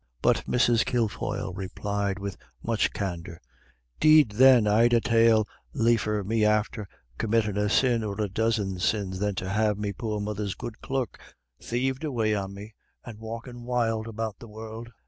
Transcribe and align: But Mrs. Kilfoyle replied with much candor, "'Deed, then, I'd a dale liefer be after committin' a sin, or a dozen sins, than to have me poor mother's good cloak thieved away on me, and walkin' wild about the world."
But 0.23 0.37
Mrs. 0.47 0.83
Kilfoyle 0.83 1.53
replied 1.53 2.17
with 2.17 2.35
much 2.63 2.91
candor, 2.91 3.39
"'Deed, 3.99 4.31
then, 4.31 4.65
I'd 4.65 4.93
a 4.93 4.99
dale 4.99 5.47
liefer 5.73 6.23
be 6.23 6.43
after 6.43 6.87
committin' 7.19 7.55
a 7.55 7.69
sin, 7.69 8.03
or 8.03 8.19
a 8.19 8.27
dozen 8.27 8.79
sins, 8.79 9.19
than 9.19 9.35
to 9.35 9.47
have 9.49 9.77
me 9.77 9.93
poor 9.93 10.19
mother's 10.19 10.55
good 10.55 10.81
cloak 10.81 11.19
thieved 11.61 12.03
away 12.03 12.33
on 12.33 12.51
me, 12.55 12.73
and 13.05 13.19
walkin' 13.19 13.61
wild 13.61 14.07
about 14.07 14.39
the 14.39 14.47
world." 14.47 14.89